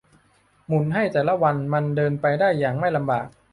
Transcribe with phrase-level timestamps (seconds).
[0.65, 3.27] หมุนให้แต่ละวันมันเดินไปได้อย่างไม่ลำบาก